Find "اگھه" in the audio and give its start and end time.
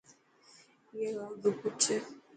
1.33-1.51